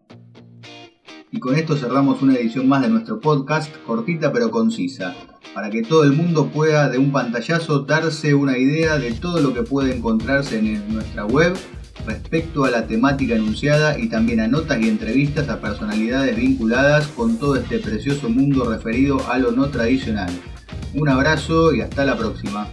Y 1.31 1.39
con 1.41 1.57
esto 1.57 1.77
cerramos 1.77 2.23
una 2.23 2.37
edición 2.37 2.69
más 2.69 2.83
de 2.83 2.89
nuestro 2.89 3.21
podcast, 3.21 3.71
cortita 3.85 4.33
pero 4.33 4.51
concisa, 4.51 5.15
para 5.55 5.69
que 5.71 5.83
todo 5.83 6.05
el 6.05 6.13
mundo 6.13 6.47
pueda 6.47 6.89
de 6.89 6.99
un 6.99 7.13
pantallazo 7.13 7.81
darse 7.81 8.35
una 8.35 8.57
idea 8.57 8.99
de 8.99 9.13
todo 9.13 9.41
lo 9.41 9.53
que 9.53 9.63
puede 9.63 9.95
encontrarse 9.95 10.59
en 10.59 10.95
nuestra 10.95 11.27
web 11.27 11.55
respecto 12.05 12.65
a 12.65 12.71
la 12.71 12.87
temática 12.87 13.35
anunciada 13.35 13.99
y 13.99 14.09
también 14.09 14.41
a 14.41 14.49
notas 14.49 14.81
y 14.81 14.89
entrevistas 14.89 15.49
a 15.49 15.61
personalidades 15.61 16.37
vinculadas 16.37 17.07
con 17.09 17.39
todo 17.39 17.57
este 17.57 17.79
precioso 17.79 18.29
mundo 18.29 18.69
referido 18.71 19.21
a 19.31 19.39
lo 19.39 19.53
no 19.53 19.69
tradicional. 19.69 20.31
Un 20.95 21.09
abrazo 21.09 21.75
y 21.75 21.81
hasta 21.81 22.05
la 22.05 22.17
próxima. 22.17 22.69